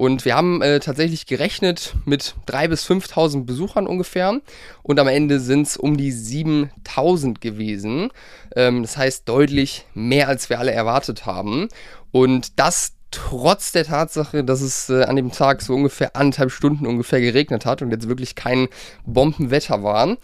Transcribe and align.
Und 0.00 0.24
wir 0.24 0.34
haben 0.34 0.62
äh, 0.62 0.80
tatsächlich 0.80 1.26
gerechnet 1.26 1.94
mit 2.06 2.34
3.000 2.48 2.68
bis 2.68 2.86
5.000 2.88 3.44
Besuchern 3.44 3.86
ungefähr. 3.86 4.40
Und 4.82 4.98
am 4.98 5.08
Ende 5.08 5.40
sind 5.40 5.66
es 5.66 5.76
um 5.76 5.98
die 5.98 6.10
7.000 6.10 7.38
gewesen. 7.38 8.10
Ähm, 8.56 8.80
das 8.80 8.96
heißt 8.96 9.28
deutlich 9.28 9.84
mehr, 9.92 10.28
als 10.28 10.48
wir 10.48 10.58
alle 10.58 10.72
erwartet 10.72 11.26
haben. 11.26 11.68
Und 12.12 12.58
das 12.58 12.94
trotz 13.10 13.72
der 13.72 13.84
Tatsache, 13.84 14.42
dass 14.42 14.62
es 14.62 14.88
äh, 14.88 15.02
an 15.02 15.16
dem 15.16 15.32
Tag 15.32 15.60
so 15.60 15.74
ungefähr 15.74 16.16
anderthalb 16.16 16.50
Stunden 16.50 16.86
ungefähr 16.86 17.20
geregnet 17.20 17.66
hat 17.66 17.82
und 17.82 17.90
jetzt 17.90 18.08
wirklich 18.08 18.34
kein 18.34 18.68
Bombenwetter 19.04 19.82
war. 19.82 20.16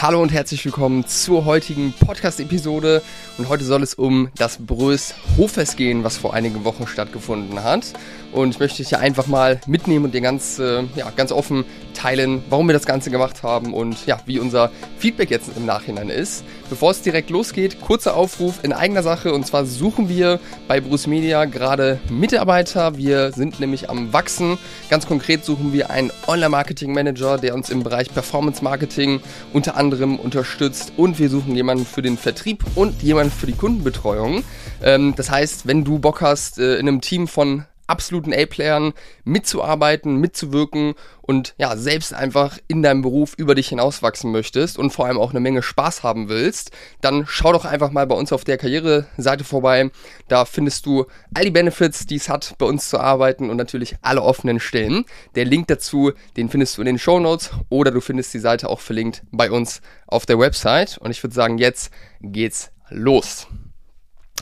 Hallo 0.00 0.22
und 0.22 0.30
herzlich 0.30 0.64
willkommen 0.64 1.08
zur 1.08 1.44
heutigen 1.44 1.92
Podcast-Episode. 1.92 3.02
Und 3.36 3.48
heute 3.48 3.64
soll 3.64 3.82
es 3.82 3.94
um 3.94 4.28
das 4.36 4.58
Brös 4.64 5.12
Hofes 5.36 5.74
gehen, 5.74 6.04
was 6.04 6.16
vor 6.16 6.34
einigen 6.34 6.62
Wochen 6.62 6.86
stattgefunden 6.86 7.64
hat. 7.64 7.94
Und 8.32 8.50
ich 8.50 8.60
möchte 8.60 8.78
dich 8.78 8.90
ja 8.90 8.98
einfach 8.98 9.26
mal 9.26 9.60
mitnehmen 9.66 10.04
und 10.04 10.14
dir 10.14 10.20
ganz, 10.20 10.58
äh, 10.58 10.82
ja, 10.96 11.10
ganz 11.16 11.32
offen 11.32 11.64
teilen, 11.94 12.42
warum 12.48 12.68
wir 12.68 12.74
das 12.74 12.86
Ganze 12.86 13.10
gemacht 13.10 13.42
haben 13.42 13.74
und 13.74 14.06
ja, 14.06 14.20
wie 14.26 14.38
unser 14.38 14.70
Feedback 14.98 15.30
jetzt 15.30 15.50
im 15.56 15.66
Nachhinein 15.66 16.10
ist. 16.10 16.44
Bevor 16.70 16.90
es 16.90 17.02
direkt 17.02 17.30
losgeht, 17.30 17.80
kurzer 17.80 18.16
Aufruf 18.16 18.62
in 18.62 18.72
eigener 18.72 19.02
Sache. 19.02 19.32
Und 19.32 19.46
zwar 19.46 19.64
suchen 19.64 20.08
wir 20.08 20.38
bei 20.68 20.80
Bruce 20.80 21.06
Media 21.06 21.46
gerade 21.46 21.98
Mitarbeiter. 22.10 22.96
Wir 22.96 23.32
sind 23.32 23.58
nämlich 23.60 23.90
am 23.90 24.12
Wachsen. 24.12 24.58
Ganz 24.90 25.06
konkret 25.06 25.44
suchen 25.44 25.72
wir 25.72 25.90
einen 25.90 26.12
Online-Marketing-Manager, 26.26 27.38
der 27.38 27.54
uns 27.54 27.70
im 27.70 27.82
Bereich 27.82 28.12
Performance-Marketing 28.12 29.20
unter 29.52 29.76
anderem 29.76 30.16
unterstützt. 30.16 30.92
Und 30.96 31.18
wir 31.18 31.30
suchen 31.30 31.56
jemanden 31.56 31.86
für 31.86 32.02
den 32.02 32.18
Vertrieb 32.18 32.64
und 32.74 33.02
jemanden 33.02 33.32
für 33.32 33.46
die 33.46 33.54
Kundenbetreuung. 33.54 34.44
Ähm, 34.82 35.14
das 35.16 35.30
heißt, 35.30 35.66
wenn 35.66 35.84
du 35.84 35.98
Bock 35.98 36.20
hast, 36.20 36.58
äh, 36.58 36.76
in 36.76 36.86
einem 36.86 37.00
Team 37.00 37.26
von 37.26 37.64
absoluten 37.88 38.32
A-Playern 38.32 38.92
mitzuarbeiten, 39.24 40.16
mitzuwirken 40.16 40.94
und 41.22 41.54
ja, 41.58 41.76
selbst 41.76 42.14
einfach 42.14 42.58
in 42.68 42.82
deinem 42.82 43.02
Beruf 43.02 43.34
über 43.36 43.54
dich 43.54 43.68
hinauswachsen 43.68 44.30
möchtest 44.30 44.78
und 44.78 44.90
vor 44.90 45.06
allem 45.06 45.18
auch 45.18 45.30
eine 45.30 45.40
Menge 45.40 45.62
Spaß 45.62 46.02
haben 46.02 46.28
willst, 46.28 46.70
dann 47.00 47.24
schau 47.26 47.52
doch 47.52 47.64
einfach 47.64 47.90
mal 47.90 48.06
bei 48.06 48.14
uns 48.14 48.32
auf 48.32 48.44
der 48.44 48.58
Karriereseite 48.58 49.44
vorbei. 49.44 49.90
Da 50.28 50.44
findest 50.44 50.86
du 50.86 51.06
all 51.34 51.44
die 51.44 51.50
Benefits, 51.50 52.06
die 52.06 52.16
es 52.16 52.28
hat, 52.28 52.54
bei 52.58 52.66
uns 52.66 52.88
zu 52.88 53.00
arbeiten 53.00 53.50
und 53.50 53.56
natürlich 53.56 53.96
alle 54.02 54.22
offenen 54.22 54.60
Stellen. 54.60 55.04
Der 55.34 55.44
Link 55.44 55.66
dazu, 55.68 56.12
den 56.36 56.48
findest 56.48 56.76
du 56.76 56.82
in 56.82 56.86
den 56.86 56.98
Show 56.98 57.18
Notes 57.18 57.50
oder 57.68 57.90
du 57.90 58.00
findest 58.00 58.32
die 58.34 58.38
Seite 58.38 58.68
auch 58.68 58.80
verlinkt 58.80 59.22
bei 59.30 59.50
uns 59.50 59.80
auf 60.06 60.26
der 60.26 60.38
Website. 60.38 60.98
Und 60.98 61.10
ich 61.10 61.22
würde 61.22 61.34
sagen, 61.34 61.58
jetzt 61.58 61.90
geht's 62.20 62.70
los. 62.90 63.46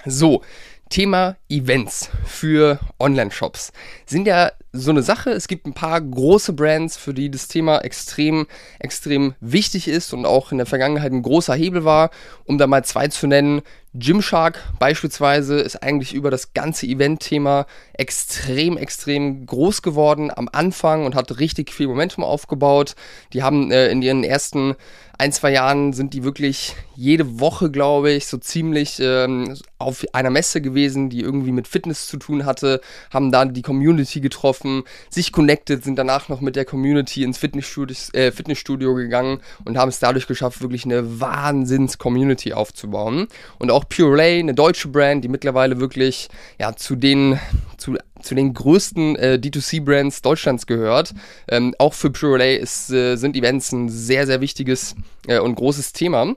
So, 0.04 0.42
Thema 0.88 1.36
Events 1.48 2.10
für 2.24 2.78
Online-Shops 3.00 3.72
sind 4.06 4.26
ja 4.26 4.52
so 4.72 4.90
eine 4.90 5.02
Sache. 5.02 5.30
Es 5.30 5.48
gibt 5.48 5.66
ein 5.66 5.74
paar 5.74 6.00
große 6.00 6.52
Brands, 6.52 6.96
für 6.96 7.12
die 7.12 7.30
das 7.30 7.48
Thema 7.48 7.78
extrem, 7.78 8.46
extrem 8.78 9.34
wichtig 9.40 9.88
ist 9.88 10.12
und 10.12 10.26
auch 10.26 10.52
in 10.52 10.58
der 10.58 10.66
Vergangenheit 10.66 11.12
ein 11.12 11.22
großer 11.22 11.54
Hebel 11.54 11.84
war. 11.84 12.10
Um 12.44 12.58
da 12.58 12.66
mal 12.66 12.84
zwei 12.84 13.08
zu 13.08 13.26
nennen, 13.26 13.62
Gymshark 13.98 14.62
beispielsweise 14.78 15.58
ist 15.58 15.82
eigentlich 15.82 16.14
über 16.14 16.30
das 16.30 16.52
ganze 16.54 16.86
Event-Thema 16.86 17.66
extrem, 17.94 18.76
extrem 18.76 19.46
groß 19.46 19.82
geworden 19.82 20.30
am 20.34 20.48
Anfang 20.52 21.04
und 21.06 21.14
hat 21.14 21.38
richtig 21.38 21.72
viel 21.72 21.88
Momentum 21.88 22.24
aufgebaut. 22.24 22.94
Die 23.32 23.42
haben 23.42 23.70
äh, 23.70 23.88
in 23.88 24.02
ihren 24.02 24.24
ersten 24.24 24.74
ein, 25.18 25.32
zwei 25.32 25.50
Jahren 25.50 25.94
sind 25.94 26.12
die 26.12 26.24
wirklich 26.24 26.76
jede 26.94 27.40
Woche, 27.40 27.70
glaube 27.70 28.10
ich, 28.10 28.26
so 28.26 28.36
ziemlich 28.36 28.98
ähm, 29.00 29.56
auf 29.78 30.04
einer 30.12 30.28
Messe 30.28 30.60
gewesen, 30.60 31.08
die 31.08 31.20
irgendwie 31.20 31.52
mit 31.52 31.68
Fitness 31.68 32.06
zu 32.06 32.18
tun 32.18 32.44
hatte, 32.44 32.80
haben 33.10 33.32
da 33.32 33.46
die 33.46 33.62
Community 33.62 34.20
getroffen, 34.20 34.82
sich 35.08 35.32
connected, 35.32 35.84
sind 35.84 35.96
danach 35.96 36.28
noch 36.28 36.42
mit 36.42 36.54
der 36.54 36.66
Community 36.66 37.22
ins 37.22 37.38
Fitnessstudio, 37.38 37.96
äh, 38.12 38.30
Fitnessstudio 38.30 38.94
gegangen 38.94 39.40
und 39.64 39.78
haben 39.78 39.88
es 39.88 40.00
dadurch 40.00 40.26
geschafft, 40.26 40.60
wirklich 40.60 40.84
eine 40.84 41.20
Wahnsinns-Community 41.20 42.52
aufzubauen. 42.52 43.28
Und 43.58 43.70
auch 43.70 43.84
Purelay, 43.88 44.40
eine 44.40 44.54
deutsche 44.54 44.88
Brand, 44.88 45.24
die 45.24 45.28
mittlerweile 45.28 45.80
wirklich 45.80 46.28
ja, 46.58 46.74
zu 46.74 46.96
den 46.96 47.38
zu, 47.76 47.96
zu 48.20 48.34
den 48.34 48.54
größten 48.54 49.16
äh, 49.16 49.38
D2C-Brands 49.42 50.22
Deutschlands 50.22 50.66
gehört. 50.66 51.14
Ähm, 51.48 51.74
auch 51.78 51.94
für 51.94 52.10
Purelay 52.10 52.56
ist, 52.56 52.90
äh, 52.90 53.16
sind 53.16 53.36
Events 53.36 53.72
ein 53.72 53.88
sehr, 53.88 54.26
sehr 54.26 54.40
wichtiges 54.40 54.94
äh, 55.26 55.38
und 55.38 55.54
großes 55.54 55.92
Thema. 55.92 56.34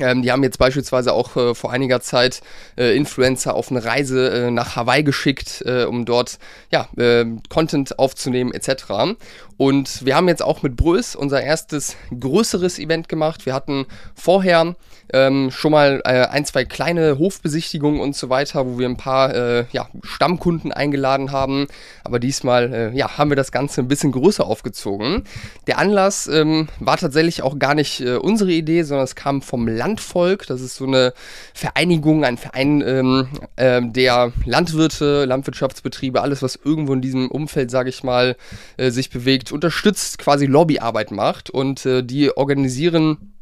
Ähm, 0.00 0.22
die 0.22 0.32
haben 0.32 0.42
jetzt 0.42 0.58
beispielsweise 0.58 1.12
auch 1.12 1.36
äh, 1.36 1.54
vor 1.54 1.72
einiger 1.72 2.00
Zeit 2.00 2.40
äh, 2.76 2.96
Influencer 2.96 3.54
auf 3.54 3.70
eine 3.70 3.84
Reise 3.84 4.30
äh, 4.30 4.50
nach 4.50 4.76
Hawaii 4.76 5.02
geschickt, 5.02 5.62
äh, 5.66 5.84
um 5.84 6.04
dort 6.04 6.38
ja, 6.70 6.88
ähm, 6.98 7.42
Content 7.48 7.98
aufzunehmen 7.98 8.52
etc. 8.52 9.16
Und 9.56 10.06
wir 10.06 10.14
haben 10.14 10.28
jetzt 10.28 10.42
auch 10.42 10.62
mit 10.62 10.76
Brös 10.76 11.16
unser 11.16 11.42
erstes 11.42 11.96
größeres 12.18 12.78
Event 12.78 13.08
gemacht. 13.08 13.44
Wir 13.44 13.54
hatten 13.54 13.86
vorher 14.14 14.76
ähm, 15.12 15.50
schon 15.50 15.72
mal 15.72 16.00
äh, 16.04 16.26
ein, 16.26 16.44
zwei 16.44 16.64
kleine 16.64 17.18
Hofbesichtigungen 17.18 18.00
und 18.00 18.14
so 18.14 18.28
weiter, 18.28 18.66
wo 18.66 18.78
wir 18.78 18.88
ein 18.88 18.96
paar 18.96 19.34
äh, 19.34 19.64
ja, 19.72 19.88
Stammkunden 20.02 20.72
eingeladen 20.72 21.32
haben. 21.32 21.66
Aber 22.04 22.18
diesmal 22.18 22.72
äh, 22.72 22.96
ja, 22.96 23.18
haben 23.18 23.30
wir 23.30 23.36
das 23.36 23.52
Ganze 23.52 23.80
ein 23.80 23.88
bisschen 23.88 24.12
größer 24.12 24.44
aufgezogen. 24.44 25.24
Der 25.66 25.78
Anlass 25.78 26.28
ähm, 26.28 26.68
war 26.78 26.96
tatsächlich 26.96 27.42
auch 27.42 27.58
gar 27.58 27.74
nicht 27.74 28.00
äh, 28.00 28.16
unsere 28.16 28.52
Idee, 28.52 28.82
sondern 28.82 29.04
es 29.04 29.14
kam 29.14 29.42
vom 29.42 29.66
Landvolk. 29.88 30.46
Das 30.46 30.60
ist 30.60 30.76
so 30.76 30.86
eine 30.86 31.12
Vereinigung, 31.54 32.24
ein 32.24 32.36
Verein 32.36 32.82
ähm, 32.86 33.28
äh, 33.56 33.80
der 33.82 34.32
Landwirte, 34.44 35.24
Landwirtschaftsbetriebe, 35.24 36.20
alles, 36.20 36.42
was 36.42 36.58
irgendwo 36.62 36.92
in 36.92 37.00
diesem 37.00 37.30
Umfeld, 37.30 37.70
sage 37.70 37.88
ich 37.90 38.04
mal, 38.04 38.36
äh, 38.76 38.90
sich 38.90 39.10
bewegt 39.10 39.52
unterstützt, 39.52 40.18
quasi 40.18 40.46
Lobbyarbeit 40.46 41.10
macht 41.10 41.50
und 41.50 41.86
äh, 41.86 42.02
die 42.02 42.36
organisieren 42.36 43.34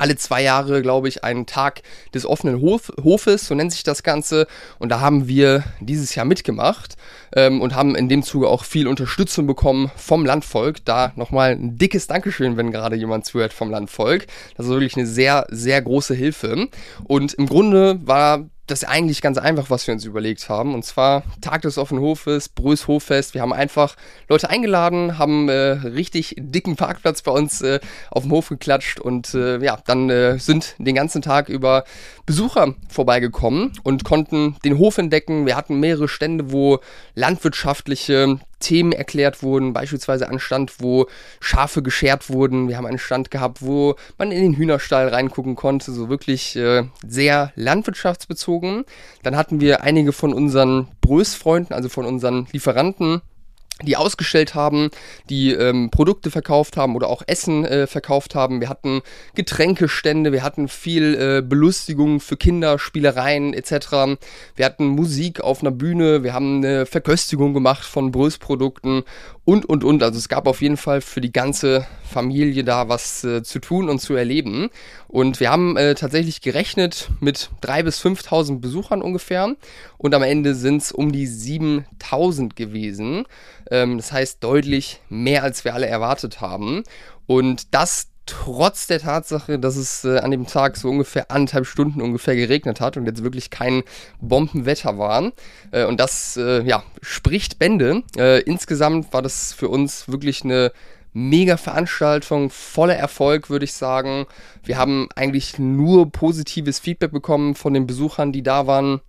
alle 0.00 0.16
zwei 0.16 0.42
Jahre, 0.42 0.82
glaube 0.82 1.08
ich, 1.08 1.24
einen 1.24 1.46
Tag 1.46 1.82
des 2.14 2.26
offenen 2.26 2.60
Hof, 2.60 2.92
Hofes, 3.02 3.46
so 3.46 3.54
nennt 3.54 3.72
sich 3.72 3.82
das 3.82 4.02
Ganze. 4.02 4.46
Und 4.78 4.90
da 4.90 5.00
haben 5.00 5.28
wir 5.28 5.64
dieses 5.80 6.14
Jahr 6.14 6.24
mitgemacht 6.24 6.96
ähm, 7.34 7.60
und 7.60 7.74
haben 7.74 7.94
in 7.94 8.08
dem 8.08 8.22
Zuge 8.22 8.48
auch 8.48 8.64
viel 8.64 8.88
Unterstützung 8.88 9.46
bekommen 9.46 9.90
vom 9.96 10.24
Landvolk. 10.24 10.84
Da 10.84 11.12
nochmal 11.16 11.52
ein 11.52 11.78
dickes 11.78 12.06
Dankeschön, 12.06 12.56
wenn 12.56 12.72
gerade 12.72 12.96
jemand 12.96 13.26
zuhört 13.26 13.52
vom 13.52 13.70
Landvolk. 13.70 14.26
Das 14.56 14.66
ist 14.66 14.72
wirklich 14.72 14.96
eine 14.96 15.06
sehr, 15.06 15.46
sehr 15.50 15.80
große 15.82 16.14
Hilfe. 16.14 16.68
Und 17.04 17.34
im 17.34 17.46
Grunde 17.46 17.98
war 18.04 18.48
das 18.66 18.82
ist 18.82 18.88
eigentlich 18.88 19.20
ganz 19.20 19.38
einfach, 19.38 19.70
was 19.70 19.86
wir 19.86 19.94
uns 19.94 20.04
überlegt 20.04 20.48
haben. 20.48 20.74
Und 20.74 20.84
zwar 20.84 21.24
Tag 21.40 21.62
des 21.62 21.78
offenen 21.78 22.02
Hofes, 22.02 22.48
Brös 22.48 22.86
Hoffest. 22.86 23.34
Wir 23.34 23.42
haben 23.42 23.52
einfach 23.52 23.96
Leute 24.28 24.48
eingeladen, 24.50 25.18
haben 25.18 25.48
äh, 25.48 25.52
richtig 25.52 26.36
dicken 26.38 26.76
Parkplatz 26.76 27.22
bei 27.22 27.32
uns 27.32 27.60
äh, 27.62 27.80
auf 28.10 28.22
dem 28.22 28.32
Hof 28.32 28.48
geklatscht 28.48 29.00
und 29.00 29.34
äh, 29.34 29.58
ja, 29.58 29.78
dann 29.84 30.10
äh, 30.10 30.38
sind 30.38 30.76
den 30.78 30.94
ganzen 30.94 31.22
Tag 31.22 31.48
über 31.48 31.84
Besucher 32.24 32.74
vorbeigekommen 32.88 33.72
und 33.82 34.04
konnten 34.04 34.56
den 34.64 34.78
Hof 34.78 34.98
entdecken. 34.98 35.44
Wir 35.44 35.56
hatten 35.56 35.80
mehrere 35.80 36.08
Stände, 36.08 36.52
wo 36.52 36.78
landwirtschaftliche 37.14 38.38
Themen 38.62 38.92
erklärt 38.92 39.42
wurden, 39.42 39.74
beispielsweise 39.74 40.28
ein 40.28 40.38
Stand, 40.38 40.76
wo 40.78 41.06
Schafe 41.40 41.82
geschert 41.82 42.30
wurden. 42.30 42.68
Wir 42.68 42.78
haben 42.78 42.86
einen 42.86 42.98
Stand 42.98 43.30
gehabt, 43.30 43.60
wo 43.60 43.96
man 44.16 44.32
in 44.32 44.42
den 44.42 44.56
Hühnerstall 44.56 45.08
reingucken 45.08 45.54
konnte, 45.54 45.92
so 45.92 46.08
wirklich 46.08 46.56
äh, 46.56 46.84
sehr 47.06 47.52
landwirtschaftsbezogen. 47.56 48.84
Dann 49.22 49.36
hatten 49.36 49.60
wir 49.60 49.82
einige 49.82 50.12
von 50.12 50.32
unseren 50.32 50.88
Brösfreunden, 51.02 51.74
also 51.74 51.90
von 51.90 52.06
unseren 52.06 52.46
Lieferanten, 52.52 53.20
die 53.82 53.96
ausgestellt 53.96 54.54
haben, 54.54 54.90
die 55.28 55.52
ähm, 55.52 55.90
Produkte 55.90 56.30
verkauft 56.30 56.76
haben 56.76 56.94
oder 56.94 57.08
auch 57.08 57.22
Essen 57.26 57.64
äh, 57.64 57.86
verkauft 57.86 58.34
haben. 58.34 58.60
Wir 58.60 58.68
hatten 58.68 59.00
Getränkestände, 59.34 60.32
wir 60.32 60.42
hatten 60.42 60.68
viel 60.68 61.14
äh, 61.14 61.42
Belustigung 61.42 62.20
für 62.20 62.36
Kinder, 62.36 62.78
Spielereien 62.78 63.54
etc. 63.54 64.18
Wir 64.54 64.64
hatten 64.64 64.86
Musik 64.86 65.40
auf 65.40 65.60
einer 65.62 65.70
Bühne, 65.70 66.22
wir 66.22 66.32
haben 66.32 66.58
eine 66.58 66.86
Verköstigung 66.86 67.54
gemacht 67.54 67.84
von 67.84 68.12
Brösprodukten 68.12 69.02
und, 69.44 69.66
und, 69.66 69.82
und. 69.82 70.02
Also 70.02 70.18
es 70.18 70.28
gab 70.28 70.46
auf 70.46 70.62
jeden 70.62 70.76
Fall 70.76 71.00
für 71.00 71.20
die 71.20 71.32
ganze 71.32 71.86
Familie 72.04 72.62
da 72.62 72.88
was 72.88 73.24
äh, 73.24 73.42
zu 73.42 73.58
tun 73.58 73.88
und 73.88 73.98
zu 73.98 74.14
erleben. 74.14 74.70
Und 75.08 75.40
wir 75.40 75.50
haben 75.50 75.76
äh, 75.76 75.94
tatsächlich 75.94 76.42
gerechnet 76.42 77.10
mit 77.20 77.50
3.000 77.62 77.82
bis 77.82 78.00
5.000 78.04 78.60
Besuchern 78.60 79.02
ungefähr. 79.02 79.56
Und 79.98 80.14
am 80.14 80.22
Ende 80.22 80.54
sind 80.54 80.82
es 80.82 80.92
um 80.92 81.10
die 81.10 81.26
7.000 81.26 82.54
gewesen. 82.54 83.24
Ähm, 83.70 83.96
das 83.96 84.12
heißt 84.12 84.44
deutlich 84.44 85.00
mehr, 85.08 85.42
als 85.42 85.64
wir 85.64 85.74
alle 85.74 85.86
erwartet 85.86 86.40
haben. 86.40 86.84
Und 87.26 87.74
das 87.74 88.11
trotz 88.26 88.86
der 88.86 89.00
Tatsache, 89.00 89.58
dass 89.58 89.76
es 89.76 90.04
äh, 90.04 90.18
an 90.18 90.30
dem 90.30 90.46
Tag 90.46 90.76
so 90.76 90.88
ungefähr 90.88 91.30
anderthalb 91.30 91.66
Stunden 91.66 92.00
ungefähr 92.00 92.36
geregnet 92.36 92.80
hat 92.80 92.96
und 92.96 93.06
jetzt 93.06 93.22
wirklich 93.22 93.50
kein 93.50 93.82
Bombenwetter 94.20 94.98
war. 94.98 95.32
Äh, 95.70 95.84
und 95.86 95.98
das, 95.98 96.36
äh, 96.36 96.62
ja, 96.62 96.82
spricht 97.00 97.58
Bände. 97.58 98.02
Äh, 98.16 98.40
insgesamt 98.42 99.12
war 99.12 99.22
das 99.22 99.52
für 99.52 99.68
uns 99.68 100.08
wirklich 100.08 100.44
eine 100.44 100.72
mega 101.12 101.56
Veranstaltung, 101.56 102.50
voller 102.50 102.96
Erfolg, 102.96 103.50
würde 103.50 103.64
ich 103.64 103.74
sagen. 103.74 104.26
Wir 104.64 104.78
haben 104.78 105.08
eigentlich 105.14 105.58
nur 105.58 106.10
positives 106.10 106.78
Feedback 106.78 107.12
bekommen 107.12 107.54
von 107.54 107.74
den 107.74 107.86
Besuchern, 107.86 108.32
die 108.32 108.42
da 108.42 108.66
waren. 108.66 109.00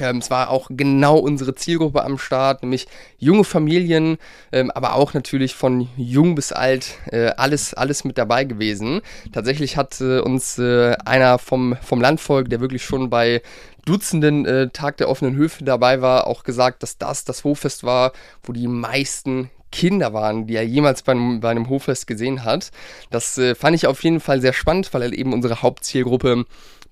Ähm, 0.00 0.18
es 0.18 0.30
war 0.30 0.48
auch 0.48 0.68
genau 0.70 1.18
unsere 1.18 1.54
Zielgruppe 1.54 2.02
am 2.02 2.16
Start, 2.16 2.62
nämlich 2.62 2.86
junge 3.18 3.44
Familien, 3.44 4.16
ähm, 4.50 4.70
aber 4.70 4.94
auch 4.94 5.12
natürlich 5.12 5.54
von 5.54 5.88
jung 5.96 6.34
bis 6.34 6.50
alt, 6.50 6.94
äh, 7.10 7.26
alles, 7.36 7.74
alles 7.74 8.04
mit 8.04 8.16
dabei 8.16 8.44
gewesen. 8.44 9.02
Tatsächlich 9.32 9.76
hat 9.76 10.00
äh, 10.00 10.20
uns 10.20 10.58
äh, 10.58 10.96
einer 11.04 11.38
vom, 11.38 11.76
vom 11.82 12.00
Landvolk, 12.00 12.48
der 12.48 12.60
wirklich 12.60 12.84
schon 12.84 13.10
bei 13.10 13.42
Dutzenden 13.84 14.46
äh, 14.46 14.70
Tag 14.70 14.96
der 14.96 15.10
offenen 15.10 15.36
Höfe 15.36 15.64
dabei 15.64 16.00
war, 16.00 16.26
auch 16.26 16.44
gesagt, 16.44 16.82
dass 16.82 16.96
das 16.96 17.24
das 17.24 17.44
Hoffest 17.44 17.84
war, 17.84 18.12
wo 18.44 18.52
die 18.52 18.68
meisten 18.68 19.50
Kinder 19.72 20.12
waren, 20.12 20.46
die 20.46 20.54
er 20.54 20.64
jemals 20.64 21.02
bei 21.02 21.12
einem, 21.12 21.40
bei 21.40 21.50
einem 21.50 21.68
Hoffest 21.68 22.06
gesehen 22.06 22.44
hat. 22.44 22.70
Das 23.10 23.36
äh, 23.38 23.54
fand 23.54 23.74
ich 23.74 23.86
auf 23.86 24.02
jeden 24.04 24.20
Fall 24.20 24.40
sehr 24.40 24.52
spannend, 24.52 24.92
weil 24.94 25.02
er 25.02 25.12
eben 25.12 25.32
unsere 25.32 25.62
Hauptzielgruppe 25.62 26.44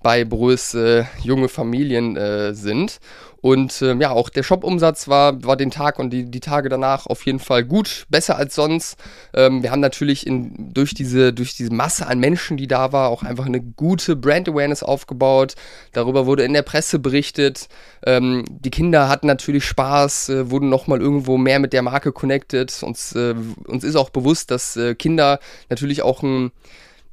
bei 0.03 0.25
Brös 0.25 0.73
äh, 0.73 1.05
junge 1.23 1.49
Familien 1.49 2.17
äh, 2.17 2.53
sind. 2.53 2.99
Und 3.41 3.81
äh, 3.81 3.95
ja, 3.95 4.11
auch 4.11 4.29
der 4.29 4.43
Shop-Umsatz 4.43 5.07
war, 5.07 5.43
war 5.43 5.57
den 5.57 5.71
Tag 5.71 5.97
und 5.97 6.11
die, 6.11 6.29
die 6.29 6.39
Tage 6.39 6.69
danach 6.69 7.07
auf 7.07 7.25
jeden 7.25 7.39
Fall 7.39 7.63
gut, 7.63 8.05
besser 8.09 8.37
als 8.37 8.53
sonst. 8.53 8.97
Ähm, 9.33 9.63
wir 9.63 9.71
haben 9.71 9.79
natürlich 9.79 10.27
in, 10.27 10.71
durch, 10.73 10.93
diese, 10.93 11.33
durch 11.33 11.55
diese 11.55 11.73
Masse 11.73 12.05
an 12.05 12.19
Menschen, 12.19 12.55
die 12.55 12.67
da 12.67 12.93
war, 12.93 13.09
auch 13.09 13.23
einfach 13.23 13.47
eine 13.47 13.59
gute 13.59 14.15
Brand-Awareness 14.15 14.83
aufgebaut. 14.83 15.55
Darüber 15.91 16.27
wurde 16.27 16.43
in 16.43 16.53
der 16.53 16.61
Presse 16.61 16.99
berichtet. 16.99 17.67
Ähm, 18.05 18.45
die 18.47 18.69
Kinder 18.69 19.09
hatten 19.09 19.25
natürlich 19.25 19.65
Spaß, 19.65 20.29
äh, 20.29 20.51
wurden 20.51 20.69
nochmal 20.69 21.01
irgendwo 21.01 21.37
mehr 21.37 21.57
mit 21.57 21.73
der 21.73 21.81
Marke 21.81 22.11
connected. 22.11 22.83
Uns, 22.83 23.13
äh, 23.13 23.33
uns 23.65 23.83
ist 23.83 23.95
auch 23.95 24.11
bewusst, 24.11 24.51
dass 24.51 24.77
äh, 24.77 24.93
Kinder 24.93 25.39
natürlich 25.67 26.03
auch 26.03 26.21
ein 26.21 26.51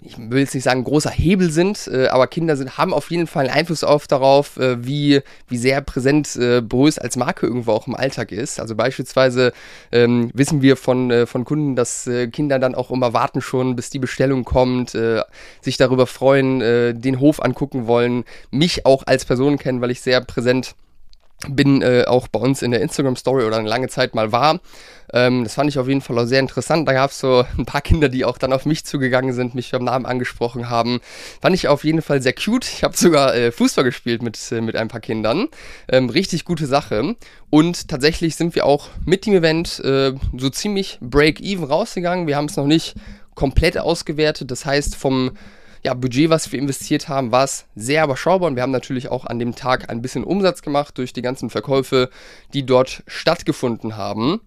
ich 0.00 0.16
will 0.16 0.38
jetzt 0.38 0.54
nicht 0.54 0.62
sagen, 0.62 0.84
großer 0.84 1.10
Hebel 1.10 1.50
sind, 1.50 1.88
äh, 1.88 2.06
aber 2.06 2.28
Kinder 2.28 2.56
sind, 2.56 2.78
haben 2.78 2.94
auf 2.94 3.10
jeden 3.10 3.26
Fall 3.26 3.46
einen 3.46 3.58
Einfluss 3.58 3.82
auf 3.82 4.06
darauf, 4.06 4.56
äh, 4.56 4.84
wie, 4.84 5.22
wie 5.48 5.56
sehr 5.56 5.80
präsent 5.80 6.36
äh, 6.36 6.60
Brös 6.60 6.98
als 6.98 7.16
Marke 7.16 7.46
irgendwo 7.46 7.72
auch 7.72 7.88
im 7.88 7.96
Alltag 7.96 8.30
ist. 8.30 8.60
Also 8.60 8.76
beispielsweise 8.76 9.52
ähm, 9.90 10.30
wissen 10.34 10.62
wir 10.62 10.76
von, 10.76 11.10
äh, 11.10 11.26
von 11.26 11.44
Kunden, 11.44 11.74
dass 11.74 12.06
äh, 12.06 12.28
Kinder 12.28 12.60
dann 12.60 12.76
auch 12.76 12.92
immer 12.92 13.12
warten 13.12 13.40
schon, 13.40 13.74
bis 13.74 13.90
die 13.90 13.98
Bestellung 13.98 14.44
kommt, 14.44 14.94
äh, 14.94 15.22
sich 15.62 15.78
darüber 15.78 16.06
freuen, 16.06 16.60
äh, 16.60 16.94
den 16.94 17.18
Hof 17.18 17.42
angucken 17.42 17.88
wollen, 17.88 18.24
mich 18.52 18.86
auch 18.86 19.02
als 19.06 19.24
Person 19.24 19.58
kennen, 19.58 19.80
weil 19.80 19.90
ich 19.90 20.00
sehr 20.00 20.20
präsent 20.20 20.76
bin 21.46 21.82
äh, 21.82 22.04
auch 22.06 22.28
bei 22.28 22.40
uns 22.40 22.62
in 22.62 22.72
der 22.72 22.80
Instagram 22.80 23.16
Story 23.16 23.44
oder 23.44 23.58
eine 23.58 23.68
lange 23.68 23.88
Zeit 23.88 24.14
mal 24.14 24.32
war. 24.32 24.60
Ähm, 25.12 25.44
das 25.44 25.54
fand 25.54 25.70
ich 25.70 25.78
auf 25.78 25.86
jeden 25.88 26.00
Fall 26.00 26.18
auch 26.18 26.24
sehr 26.24 26.40
interessant. 26.40 26.88
Da 26.88 26.92
gab 26.92 27.10
es 27.10 27.20
so 27.20 27.44
ein 27.56 27.64
paar 27.64 27.80
Kinder, 27.80 28.08
die 28.08 28.24
auch 28.24 28.38
dann 28.38 28.52
auf 28.52 28.66
mich 28.66 28.84
zugegangen 28.84 29.32
sind, 29.32 29.54
mich 29.54 29.70
beim 29.70 29.84
Namen 29.84 30.04
angesprochen 30.04 30.68
haben. 30.68 31.00
Fand 31.40 31.54
ich 31.54 31.68
auf 31.68 31.84
jeden 31.84 32.02
Fall 32.02 32.20
sehr 32.20 32.32
cute. 32.32 32.66
Ich 32.66 32.82
habe 32.82 32.96
sogar 32.96 33.34
äh, 33.34 33.52
Fußball 33.52 33.84
gespielt 33.84 34.22
mit, 34.22 34.38
äh, 34.50 34.60
mit 34.60 34.76
ein 34.76 34.88
paar 34.88 35.00
Kindern. 35.00 35.48
Ähm, 35.88 36.10
richtig 36.10 36.44
gute 36.44 36.66
Sache. 36.66 37.14
Und 37.50 37.88
tatsächlich 37.88 38.36
sind 38.36 38.54
wir 38.54 38.66
auch 38.66 38.88
mit 39.06 39.24
dem 39.24 39.34
Event 39.34 39.80
äh, 39.84 40.12
so 40.36 40.50
ziemlich 40.50 40.98
break-even 41.00 41.64
rausgegangen. 41.64 42.26
Wir 42.26 42.36
haben 42.36 42.46
es 42.46 42.56
noch 42.56 42.66
nicht 42.66 42.94
komplett 43.34 43.78
ausgewertet. 43.78 44.50
Das 44.50 44.66
heißt, 44.66 44.96
vom 44.96 45.30
ja, 45.88 45.94
Budget, 45.94 46.28
was 46.28 46.52
wir 46.52 46.58
investiert 46.58 47.08
haben, 47.08 47.32
war 47.32 47.44
es 47.44 47.64
sehr 47.74 48.04
überschaubar 48.04 48.50
und 48.50 48.56
wir 48.56 48.62
haben 48.62 48.72
natürlich 48.72 49.08
auch 49.08 49.24
an 49.24 49.38
dem 49.38 49.54
Tag 49.54 49.88
ein 49.88 50.02
bisschen 50.02 50.22
Umsatz 50.22 50.60
gemacht 50.60 50.98
durch 50.98 51.14
die 51.14 51.22
ganzen 51.22 51.48
Verkäufe, 51.48 52.10
die 52.52 52.66
dort 52.66 53.02
stattgefunden 53.06 53.96
haben. 53.96 54.42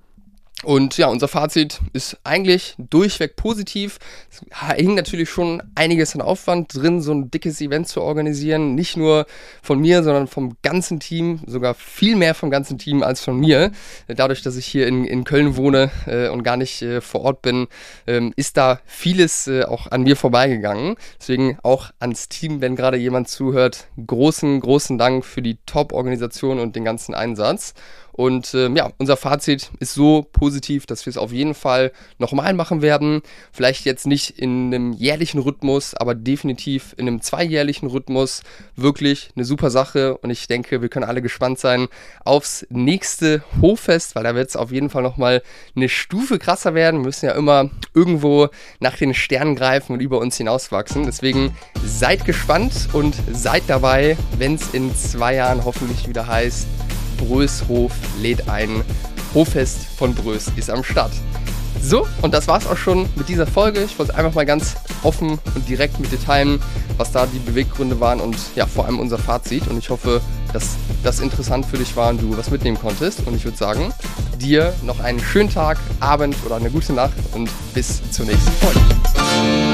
Und 0.64 0.98
ja, 0.98 1.08
unser 1.08 1.28
Fazit 1.28 1.80
ist 1.94 2.18
eigentlich 2.24 2.76
durchweg 2.78 3.36
positiv. 3.36 3.98
Es 4.30 4.42
hing 4.78 4.94
natürlich 4.94 5.30
schon 5.30 5.64
einiges 5.74 6.14
an 6.14 6.22
Aufwand 6.22 6.76
drin, 6.76 7.02
so 7.02 7.14
ein 7.14 7.32
dickes 7.32 7.62
Event 7.62 7.88
zu 7.88 8.02
organisieren. 8.02 8.76
Nicht 8.76 8.96
nur 8.96 9.26
von 9.64 9.80
mir, 9.80 10.04
sondern 10.04 10.28
vom 10.28 10.58
ganzen 10.62 11.00
Team, 11.00 11.40
sogar 11.48 11.74
viel 11.74 12.16
mehr 12.16 12.36
vom 12.36 12.52
ganzen 12.52 12.78
Team 12.78 13.02
als 13.02 13.22
von 13.22 13.40
mir. 13.40 13.72
Dadurch, 14.08 14.44
dass 14.44 14.56
ich 14.56 14.68
hier 14.68 14.86
in, 14.88 15.06
in 15.06 15.24
Köln 15.24 15.56
wohne 15.56 15.90
äh, 16.06 16.30
und 16.30 16.44
gar 16.44 16.58
nicht 16.58 16.84
äh, 16.84 17.02
vor 17.02 17.22
Ort 17.22 17.42
bin, 17.42 17.68
ähm, 18.06 18.32
ist 18.36 18.56
da 18.58 18.80
vieles 18.86 19.48
äh, 19.48 19.64
auch 19.64 19.88
an 19.88 20.04
mir 20.04 20.16
vorbeigegangen. 20.16 20.96
Deswegen 21.20 21.58
auch 21.64 21.90
ans 22.00 22.30
Team, 22.30 22.62
wenn 22.62 22.76
gerade 22.76 22.98
jemand 22.98 23.30
zuhört, 23.30 23.88
großen, 24.06 24.60
großen 24.60 25.00
Dank 25.00 25.26
für 25.26 25.42
die 25.42 25.58
Top-Organisation 25.66 26.60
und 26.60 26.76
den 26.76 26.86
ganzen 26.86 27.16
Einsatz. 27.16 27.74
Und 28.12 28.54
äh, 28.54 28.70
ja, 28.70 28.92
unser 28.98 29.18
Fazit 29.18 29.72
ist 29.80 29.94
so 29.94 30.28
positiv, 30.32 30.51
dass 30.88 31.06
wir 31.06 31.12
es 31.12 31.18
auf 31.18 31.32
jeden 31.32 31.54
Fall 31.54 31.92
nochmal 32.18 32.54
machen 32.54 32.82
werden. 32.82 33.22
Vielleicht 33.52 33.86
jetzt 33.86 34.08
nicht 34.08 34.38
in 34.40 34.74
einem 34.74 34.94
jährlichen 34.94 35.40
Rhythmus, 35.40 35.94
aber 35.94 36.16
definitiv 36.16 36.94
in 36.98 37.08
einem 37.08 37.22
zweijährlichen 37.22 37.88
Rhythmus. 37.88 38.42
Wirklich 38.76 39.30
eine 39.36 39.46
super 39.46 39.70
Sache 39.70 40.18
und 40.18 40.30
ich 40.30 40.48
denke, 40.48 40.82
wir 40.82 40.90
können 40.90 41.06
alle 41.06 41.22
gespannt 41.22 41.60
sein 41.60 41.88
aufs 42.26 42.66
nächste 42.70 43.44
Hoffest, 43.62 44.16
weil 44.16 44.24
da 44.24 44.36
wird 44.36 44.50
es 44.50 44.56
auf 44.56 44.72
jeden 44.72 44.90
Fall 44.90 45.04
nochmal 45.04 45.42
eine 45.76 45.90
Stufe 45.90 46.40
krasser 46.40 46.74
werden. 46.74 47.02
Wir 47.02 47.06
müssen 47.06 47.26
ja 47.26 47.34
immer 47.34 47.70
irgendwo 47.94 48.50
nach 48.80 48.98
den 48.98 49.14
Sternen 49.14 49.56
greifen 49.56 49.94
und 49.94 50.00
über 50.02 50.20
uns 50.20 50.38
hinauswachsen. 50.38 51.06
Deswegen 51.06 51.56
seid 51.86 52.26
gespannt 52.26 52.90
und 52.94 53.16
seid 53.32 53.64
dabei, 53.68 54.18
wenn 54.38 54.56
es 54.56 54.74
in 54.74 54.94
zwei 54.96 55.36
Jahren 55.36 55.64
hoffentlich 55.64 56.08
wieder 56.08 56.28
heißt, 56.28 56.68
Bröshof 57.18 57.94
lädt 58.22 58.50
ein. 58.50 58.84
Hoffest 59.34 59.86
von 59.98 60.14
Brös 60.14 60.52
ist 60.56 60.70
am 60.70 60.84
Start. 60.84 61.12
So, 61.82 62.08
und 62.22 62.34
das 62.34 62.48
war's 62.48 62.68
auch 62.68 62.78
schon 62.78 63.08
mit 63.16 63.28
dieser 63.28 63.48
Folge. 63.48 63.82
Ich 63.82 63.98
wollte 63.98 64.14
einfach 64.16 64.34
mal 64.34 64.46
ganz 64.46 64.76
offen 65.04 65.40
und 65.56 65.68
direkt 65.68 66.00
mit 66.00 66.12
dir 66.12 66.22
teilen, 66.22 66.62
was 66.98 67.12
da 67.12 67.26
die 67.26 67.40
Beweggründe 67.40 68.00
waren 68.00 68.20
und 68.20 68.38
ja, 68.56 68.68
vor 68.68 68.86
allem 68.86 69.00
unser 69.00 69.18
Fazit. 69.18 69.68
Und 69.68 69.78
ich 69.78 69.90
hoffe, 69.90 70.22
dass 70.54 70.76
das 71.04 71.20
interessant 71.20 71.66
für 71.66 71.78
dich 71.78 71.96
war 71.96 72.10
und 72.10 72.22
du 72.22 72.38
was 72.38 72.52
mitnehmen 72.52 72.78
konntest. 72.80 73.26
Und 73.26 73.36
ich 73.36 73.46
würde 73.46 73.58
sagen, 73.58 73.94
dir 74.40 74.74
noch 74.84 75.00
einen 75.00 75.20
schönen 75.20 75.50
Tag, 75.50 75.78
Abend 76.00 76.36
oder 76.46 76.58
eine 76.58 76.70
gute 76.70 76.94
Nacht 76.94 77.14
und 77.34 77.50
bis 77.74 78.02
zur 78.12 78.26
nächsten 78.26 78.52
Folge. 78.52 79.71